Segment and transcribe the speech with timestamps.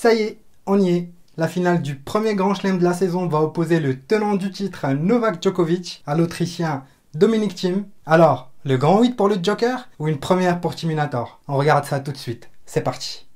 [0.00, 1.10] Ça y est, on y est.
[1.36, 4.86] La finale du premier Grand Chelem de la saison va opposer le tenant du titre
[4.92, 7.84] Novak Djokovic à l'Autrichien Dominic Thiem.
[8.06, 11.40] Alors, le grand 8 pour le Joker ou une première pour Timinator?
[11.48, 12.48] On regarde ça tout de suite.
[12.64, 13.26] C'est parti.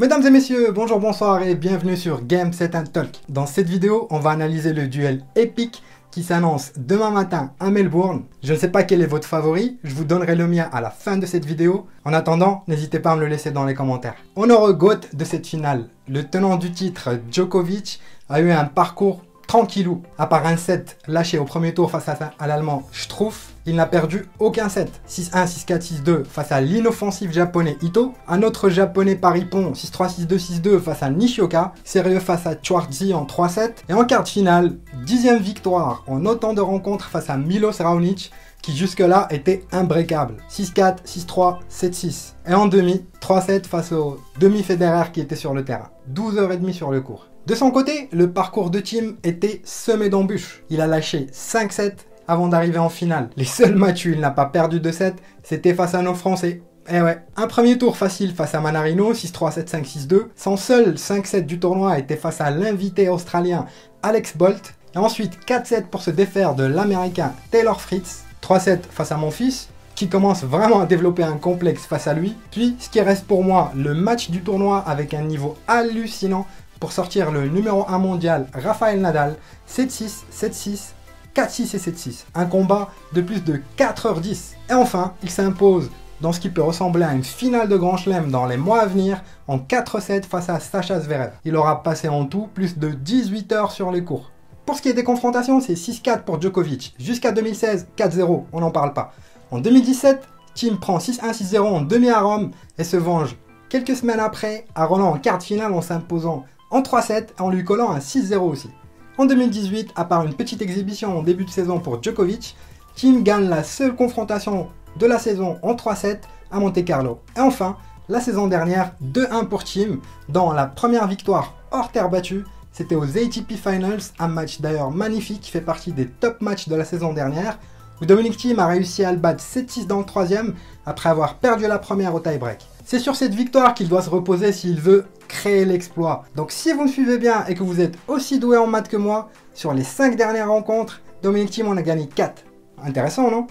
[0.00, 3.20] Mesdames et messieurs, bonjour, bonsoir et bienvenue sur Game Set and Talk.
[3.28, 8.22] Dans cette vidéo, on va analyser le duel épique qui s'annonce demain matin à Melbourne.
[8.42, 10.88] Je ne sais pas quel est votre favori, je vous donnerai le mien à la
[10.88, 11.86] fin de cette vidéo.
[12.06, 14.16] En attendant, n'hésitez pas à me le laisser dans les commentaires.
[14.36, 20.02] Honneur GOAT de cette finale, le tenant du titre Djokovic a eu un parcours tranquillou.
[20.16, 24.28] À part un set lâché au premier tour face à, l'allemand Struff, il n'a perdu
[24.38, 25.00] aucun set.
[25.08, 28.12] 6-1, 6-4, 6-2 face à l'inoffensif japonais Ito.
[28.28, 31.72] Un autre japonais Paripon 6-3, 6-2, 6-2 face à Nishioka.
[31.82, 33.72] Sérieux face à Chwartzi en 3-7.
[33.88, 38.30] Et en quart de finale, dixième victoire en autant de rencontres face à Milos Raonic
[38.62, 40.36] qui jusque-là était imbrécable.
[40.48, 42.34] 6-4, 6-3, 7-6.
[42.46, 45.90] Et en demi, 3-7 face au demi-fédéraire qui était sur le terrain.
[46.14, 47.29] 12h30 sur le cours.
[47.46, 50.62] De son côté, le parcours de Team était semé d'embûches.
[50.68, 51.92] Il a lâché 5-7
[52.28, 53.30] avant d'arriver en finale.
[53.36, 56.62] Les seuls matchs où il n'a pas perdu de 7, c'était face à nos Français.
[56.92, 60.26] Eh ouais, un premier tour facile face à Manarino, 6-3, 7-5, 6-2.
[60.36, 63.66] Son seul 5-7 du tournoi était face à l'invité australien
[64.02, 64.74] Alex Bolt.
[64.94, 68.24] Ensuite 4-7 pour se défaire de l'américain Taylor Fritz.
[68.42, 72.34] 3-7 face à mon fils, qui commence vraiment à développer un complexe face à lui.
[72.50, 76.46] Puis, ce qui reste pour moi, le match du tournoi avec un niveau hallucinant
[76.80, 79.36] pour sortir le numéro 1 mondial Rafael Nadal
[79.68, 80.92] 7-6, 7-6,
[81.36, 82.24] 4-6 et 7-6.
[82.34, 84.54] Un combat de plus de 4h10.
[84.70, 88.30] Et enfin, il s'impose dans ce qui peut ressembler à une finale de Grand Chelem
[88.30, 91.32] dans les mois à venir en 4-7 face à Sacha Zverev.
[91.44, 94.30] Il aura passé en tout plus de 18 heures sur les cours.
[94.66, 96.94] Pour ce qui est des confrontations, c'est 6-4 pour Djokovic.
[96.98, 99.12] Jusqu'à 2016, 4-0, on n'en parle pas.
[99.50, 100.22] En 2017,
[100.54, 103.36] Tim prend 6-1, 6-0 en demi à Rome et se venge
[103.68, 107.64] quelques semaines après à Roland en quart de finale en s'imposant en 3-7 en lui
[107.64, 108.70] collant un 6-0 aussi.
[109.18, 112.56] En 2018, à part une petite exhibition en début de saison pour Djokovic,
[112.94, 116.20] Kim gagne la seule confrontation de la saison en 3-7
[116.50, 117.20] à Monte Carlo.
[117.36, 117.76] Et enfin,
[118.08, 119.98] la saison dernière, 2-1 pour Tim,
[120.28, 122.44] dans la première victoire hors terre battue.
[122.72, 126.74] C'était aux ATP Finals, un match d'ailleurs magnifique qui fait partie des top matchs de
[126.76, 127.58] la saison dernière,
[128.00, 130.54] où Dominic Thiem a réussi à le battre 7-6 dans le troisième
[130.86, 132.66] après avoir perdu la première au tie-break.
[132.84, 136.24] C'est sur cette victoire qu'il doit se reposer s'il veut créer l'exploit.
[136.34, 138.96] Donc si vous me suivez bien et que vous êtes aussi doué en maths que
[138.96, 142.44] moi, sur les 5 dernières rencontres, Dominic Thiem en a gagné 4.
[142.84, 143.46] Intéressant, non?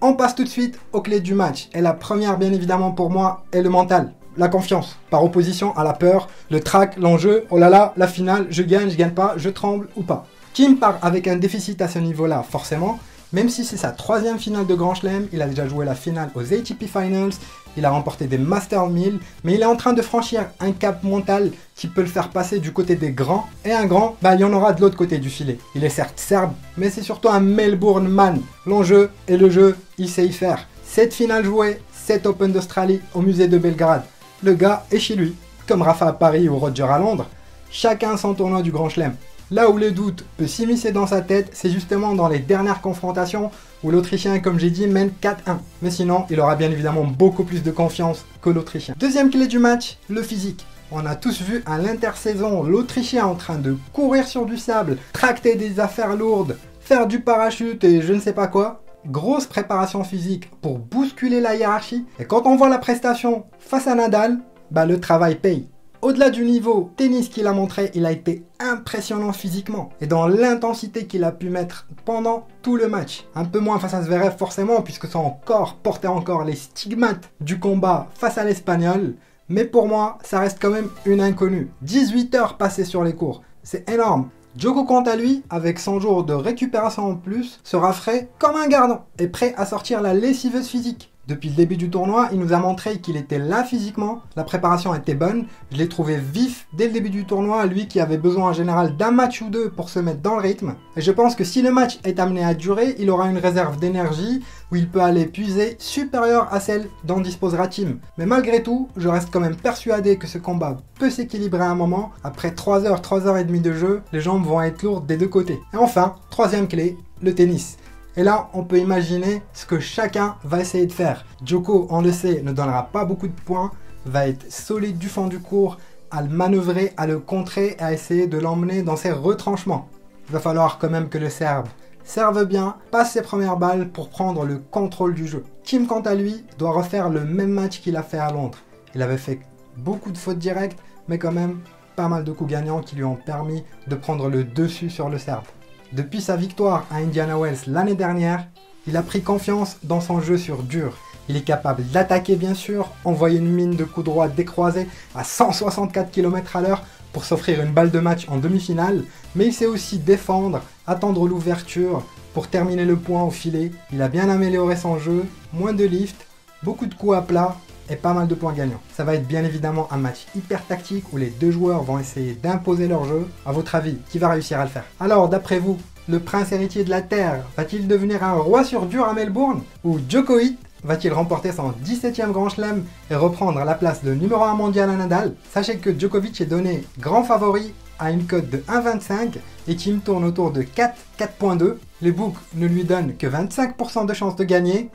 [0.00, 1.68] On passe tout de suite aux clés du match.
[1.74, 4.14] Et la première, bien évidemment, pour moi, est le mental.
[4.36, 8.46] La confiance, par opposition à la peur, le trac, l'enjeu, oh là là, la finale,
[8.48, 10.26] je gagne, je gagne pas, je tremble ou pas.
[10.54, 12.98] Kim part avec un déficit à ce niveau-là, forcément,
[13.32, 16.30] même si c'est sa troisième finale de Grand Chelem, il a déjà joué la finale
[16.34, 17.30] aux ATP Finals,
[17.76, 21.02] il a remporté des Master 1000, mais il est en train de franchir un cap
[21.02, 23.46] mental qui peut le faire passer du côté des grands.
[23.64, 25.58] Et un grand, bah il y en aura de l'autre côté du filet.
[25.74, 28.40] Il est certes serbe, mais c'est surtout un Melbourne man.
[28.66, 30.66] L'enjeu et le jeu, il sait y faire.
[30.84, 34.04] Cette finale jouée, 7 Open d'Australie au musée de Belgrade.
[34.42, 35.34] Le gars est chez lui,
[35.68, 37.26] comme Rafa à Paris ou Roger à Londres.
[37.70, 39.14] Chacun son tournoi du Grand Chelem.
[39.52, 43.50] Là où le doute peut s'immiscer dans sa tête, c'est justement dans les dernières confrontations
[43.82, 45.56] où l'Autrichien, comme j'ai dit, mène 4-1.
[45.82, 48.94] Mais sinon, il aura bien évidemment beaucoup plus de confiance que l'Autrichien.
[48.96, 50.64] Deuxième clé du match, le physique.
[50.92, 55.56] On a tous vu à l'intersaison l'Autrichien en train de courir sur du sable, tracter
[55.56, 58.84] des affaires lourdes, faire du parachute et je ne sais pas quoi.
[59.06, 62.06] Grosse préparation physique pour bousculer la hiérarchie.
[62.20, 64.38] Et quand on voit la prestation face à Nadal,
[64.70, 65.68] bah le travail paye.
[66.02, 71.06] Au-delà du niveau tennis qu'il a montré, il a été impressionnant physiquement et dans l'intensité
[71.06, 73.26] qu'il a pu mettre pendant tout le match.
[73.34, 77.60] Un peu moins face à Zverev forcément puisque son corps portait encore les stigmates du
[77.60, 79.14] combat face à l'Espagnol.
[79.50, 81.70] Mais pour moi, ça reste quand même une inconnue.
[81.82, 84.30] 18 heures passées sur les cours, c'est énorme.
[84.56, 88.68] Djoko quant à lui, avec 100 jours de récupération en plus, sera frais comme un
[88.68, 91.09] gardon et prêt à sortir la lessiveuse physique.
[91.30, 94.96] Depuis le début du tournoi, il nous a montré qu'il était là physiquement, la préparation
[94.96, 98.50] était bonne, je l'ai trouvé vif dès le début du tournoi, lui qui avait besoin
[98.50, 100.74] en général d'un match ou deux pour se mettre dans le rythme.
[100.96, 103.78] Et je pense que si le match est amené à durer, il aura une réserve
[103.78, 104.42] d'énergie
[104.72, 107.98] où il peut aller puiser supérieure à celle dont disposera Tim.
[108.18, 111.76] Mais malgré tout, je reste quand même persuadé que ce combat peut s'équilibrer à un
[111.76, 112.10] moment.
[112.24, 115.16] Après 3 heures, 3 heures et demie de jeu, les jambes vont être lourdes des
[115.16, 115.60] deux côtés.
[115.72, 117.76] Et enfin, troisième clé, le tennis.
[118.16, 121.24] Et là, on peut imaginer ce que chacun va essayer de faire.
[121.44, 123.70] Joko, on le sait, ne donnera pas beaucoup de points,
[124.04, 125.78] va être solide du fond du cours,
[126.10, 129.88] à le manœuvrer, à le contrer, à essayer de l'emmener dans ses retranchements.
[130.28, 131.68] Il va falloir quand même que le Serbe
[132.02, 135.44] serve bien, passe ses premières balles pour prendre le contrôle du jeu.
[135.64, 138.58] Tim, quant à lui, doit refaire le même match qu'il a fait à Londres.
[138.94, 139.38] Il avait fait
[139.76, 141.60] beaucoup de fautes directes, mais quand même
[141.94, 145.18] pas mal de coups gagnants qui lui ont permis de prendre le dessus sur le
[145.18, 145.44] Serbe.
[145.92, 148.46] Depuis sa victoire à Indiana Wells l'année dernière,
[148.86, 150.96] il a pris confiance dans son jeu sur dur.
[151.28, 156.12] Il est capable d'attaquer bien sûr, envoyer une mine de coups droits décroisés à 164
[156.12, 159.02] km à l'heure pour s'offrir une balle de match en demi-finale,
[159.34, 162.04] mais il sait aussi défendre, attendre l'ouverture
[162.34, 163.72] pour terminer le point au filet.
[163.92, 166.24] Il a bien amélioré son jeu, moins de lift,
[166.62, 167.56] beaucoup de coups à plat
[167.90, 168.80] et pas mal de points gagnants.
[168.94, 172.32] Ça va être bien évidemment un match hyper tactique où les deux joueurs vont essayer
[172.32, 173.26] d'imposer leur jeu.
[173.44, 174.84] À votre avis, qui va réussir à le faire?
[175.00, 175.76] Alors, d'après vous,
[176.08, 179.62] le prince héritier de la Terre va-t-il devenir un roi sur dur à Melbourne?
[179.84, 184.54] Ou Djokovic va-t-il remporter son 17e Grand Chelem et reprendre la place de numéro 1
[184.54, 185.34] mondial à Nadal?
[185.52, 189.34] Sachez que Djokovic est donné grand favori à une cote de 1,25
[189.68, 191.76] et Tim tourne autour de 4, 4.2.
[192.00, 194.90] Les books ne lui donnent que 25% de chance de gagner.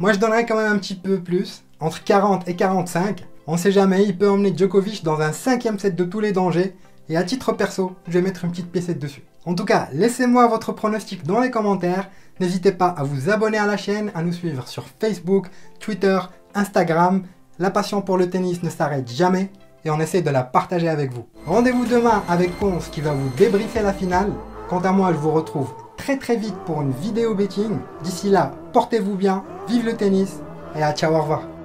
[0.00, 3.26] Moi je donnerais quand même un petit peu plus, entre 40 et 45.
[3.46, 6.76] On sait jamais, il peut emmener Djokovic dans un cinquième set de tous les dangers.
[7.08, 9.24] Et à titre perso, je vais mettre une petite piécette dessus.
[9.44, 12.08] En tout cas, laissez-moi votre pronostic dans les commentaires.
[12.38, 15.48] N'hésitez pas à vous abonner à la chaîne, à nous suivre sur Facebook,
[15.80, 16.18] Twitter,
[16.54, 17.24] Instagram.
[17.58, 19.50] La passion pour le tennis ne s'arrête jamais
[19.84, 21.26] et on essaie de la partager avec vous.
[21.46, 24.32] Rendez-vous demain avec Ponce qui va vous débriefer la finale.
[24.68, 27.78] Quant à moi, je vous retrouve très très vite pour une vidéo betting.
[28.02, 30.40] D'ici là, portez-vous bien, vive le tennis
[30.76, 31.59] et à ciao, au revoir.